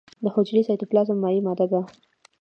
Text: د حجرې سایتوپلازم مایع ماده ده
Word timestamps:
د 0.23 0.25
حجرې 0.35 0.61
سایتوپلازم 0.67 1.17
مایع 1.23 1.41
ماده 1.45 1.65
ده 1.71 1.81